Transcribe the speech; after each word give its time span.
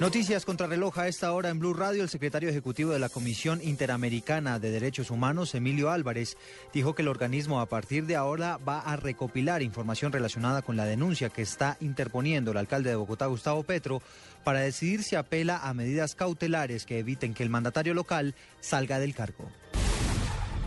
Noticias 0.00 0.44
contra 0.44 0.68
reloj 0.68 0.96
a 1.00 1.08
esta 1.08 1.32
hora 1.32 1.48
en 1.48 1.58
Blue 1.58 1.74
Radio. 1.74 2.04
El 2.04 2.08
secretario 2.08 2.48
ejecutivo 2.48 2.92
de 2.92 3.00
la 3.00 3.08
Comisión 3.08 3.60
Interamericana 3.60 4.60
de 4.60 4.70
Derechos 4.70 5.10
Humanos, 5.10 5.56
Emilio 5.56 5.90
Álvarez, 5.90 6.36
dijo 6.72 6.94
que 6.94 7.02
el 7.02 7.08
organismo 7.08 7.60
a 7.60 7.66
partir 7.66 8.06
de 8.06 8.14
ahora 8.14 8.58
va 8.58 8.78
a 8.78 8.94
recopilar 8.94 9.60
información 9.60 10.12
relacionada 10.12 10.62
con 10.62 10.76
la 10.76 10.84
denuncia 10.84 11.30
que 11.30 11.42
está 11.42 11.76
interponiendo 11.80 12.52
el 12.52 12.58
alcalde 12.58 12.90
de 12.90 12.96
Bogotá, 12.96 13.26
Gustavo 13.26 13.64
Petro, 13.64 14.00
para 14.44 14.60
decidir 14.60 15.02
si 15.02 15.16
apela 15.16 15.58
a 15.58 15.74
medidas 15.74 16.14
cautelares 16.14 16.86
que 16.86 17.00
eviten 17.00 17.34
que 17.34 17.42
el 17.42 17.50
mandatario 17.50 17.92
local 17.92 18.36
salga 18.60 19.00
del 19.00 19.16
cargo. 19.16 19.50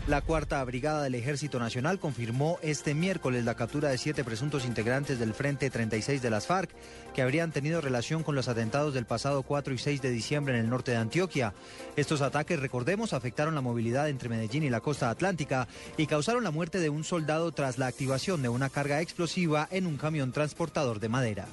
La 0.08 0.20
cuarta 0.20 0.64
brigada 0.64 1.04
del 1.04 1.14
Ejército 1.14 1.60
Nacional 1.60 2.00
confirmó 2.00 2.58
este 2.60 2.92
miércoles 2.92 3.44
la 3.44 3.54
captura 3.54 3.88
de 3.88 3.98
siete 3.98 4.24
presuntos 4.24 4.64
integrantes 4.64 5.20
del 5.20 5.32
Frente 5.32 5.70
36 5.70 6.20
de 6.20 6.28
las 6.28 6.48
FARC 6.48 6.70
que 7.14 7.22
habrían 7.22 7.52
tenido 7.52 7.80
relación 7.80 8.24
con 8.24 8.34
los 8.34 8.48
atentados 8.48 8.94
del 8.94 9.06
pasado 9.06 9.44
4 9.44 9.74
y 9.74 9.78
6 9.78 10.02
de 10.02 10.10
diciembre 10.10 10.54
en 10.54 10.64
el 10.64 10.70
norte 10.70 10.90
de 10.90 10.96
Antioquia. 10.96 11.54
Estos 11.94 12.20
ataques, 12.20 12.58
recordemos, 12.58 13.12
afectaron 13.12 13.54
la 13.54 13.60
movilidad 13.60 14.08
entre 14.08 14.28
Medellín 14.28 14.64
y 14.64 14.70
la 14.70 14.80
costa 14.80 15.08
atlántica 15.08 15.68
y 15.96 16.08
causaron 16.08 16.42
la 16.42 16.50
muerte 16.50 16.80
de 16.80 16.90
un 16.90 17.04
soldado 17.04 17.52
tras 17.52 17.78
la 17.78 17.86
activación 17.86 18.42
de 18.42 18.48
una 18.48 18.70
carga 18.70 19.00
explosiva 19.02 19.68
en 19.70 19.86
un 19.86 19.98
camión 19.98 20.32
transportador 20.32 20.98
de 20.98 21.10
madera. 21.10 21.46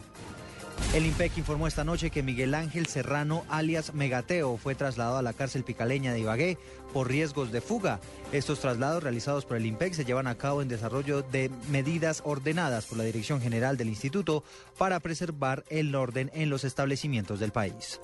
El 0.94 1.06
IMPEC 1.06 1.38
informó 1.38 1.68
esta 1.68 1.84
noche 1.84 2.10
que 2.10 2.24
Miguel 2.24 2.56
Ángel 2.56 2.88
Serrano, 2.88 3.46
alias 3.48 3.94
Megateo, 3.94 4.58
fue 4.58 4.74
trasladado 4.74 5.18
a 5.18 5.22
la 5.22 5.34
cárcel 5.34 5.64
picaleña 5.64 6.14
de 6.14 6.22
Ibagué 6.22 6.58
por 6.94 7.08
riesgos 7.08 7.52
de 7.52 7.62
fuga. 7.62 8.00
Estos 8.32 8.60
traslados 8.60 9.04
realizados 9.04 9.46
por 9.46 9.58
el 9.58 9.68
IMPEC 9.68 9.94
se 9.94 10.04
llevan 10.04 10.26
a 10.26 10.34
cabo 10.34 10.64
en 10.64 10.68
desarrollo 10.68 11.22
de 11.22 11.52
medidas 11.70 12.24
ordenadas 12.26 12.88
por 12.88 12.98
la 12.98 13.04
Dirección 13.04 13.40
General 13.40 13.78
del 13.78 13.90
Instituto 13.90 14.44
para 14.80 15.00
preservar 15.00 15.64
el 15.70 15.94
orden 15.94 16.32
en 16.34 16.50
los 16.50 16.64
establecimientos 16.64 17.40
del 17.40 17.52
país. 17.52 18.00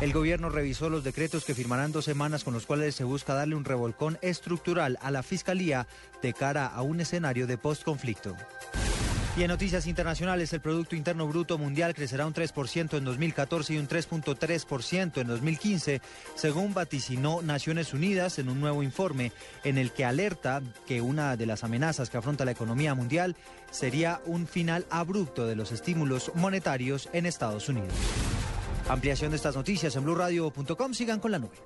El 0.00 0.12
gobierno 0.12 0.50
revisó 0.50 0.90
los 0.90 1.02
decretos 1.02 1.44
que 1.44 1.54
firmarán 1.54 1.90
dos 1.90 2.04
semanas 2.04 2.44
con 2.44 2.54
los 2.54 2.66
cuales 2.66 2.94
se 2.94 3.04
busca 3.04 3.34
darle 3.34 3.56
un 3.56 3.64
revolcón 3.64 4.18
estructural 4.22 4.98
a 5.02 5.10
la 5.10 5.22
Fiscalía 5.24 5.88
de 6.22 6.32
cara 6.32 6.66
a 6.66 6.82
un 6.82 7.00
escenario 7.00 7.46
de 7.46 7.58
postconflicto. 7.58 8.36
Y 9.36 9.42
en 9.42 9.48
noticias 9.48 9.88
internacionales, 9.88 10.52
el 10.52 10.60
Producto 10.60 10.94
Interno 10.94 11.26
Bruto 11.26 11.58
Mundial 11.58 11.92
crecerá 11.92 12.24
un 12.24 12.32
3% 12.32 12.96
en 12.96 13.04
2014 13.04 13.74
y 13.74 13.78
un 13.78 13.88
3.3% 13.88 15.20
en 15.20 15.26
2015, 15.26 16.00
según 16.36 16.72
vaticinó 16.72 17.42
Naciones 17.42 17.92
Unidas 17.94 18.38
en 18.38 18.48
un 18.48 18.60
nuevo 18.60 18.84
informe 18.84 19.32
en 19.64 19.76
el 19.76 19.90
que 19.90 20.04
alerta 20.04 20.62
que 20.86 21.00
una 21.00 21.36
de 21.36 21.46
las 21.46 21.64
amenazas 21.64 22.10
que 22.10 22.16
afronta 22.16 22.44
la 22.44 22.52
economía 22.52 22.94
mundial 22.94 23.34
sería 23.72 24.20
un 24.24 24.46
final 24.46 24.86
abrupto 24.88 25.48
de 25.48 25.56
los 25.56 25.72
estímulos 25.72 26.30
monetarios 26.36 27.08
en 27.12 27.26
Estados 27.26 27.68
Unidos. 27.68 27.92
Ampliación 28.88 29.32
de 29.32 29.36
estas 29.36 29.56
noticias 29.56 29.96
en 29.96 30.04
blurradio.com. 30.04 30.94
Sigan 30.94 31.18
con 31.18 31.32
la 31.32 31.40
nube. 31.40 31.56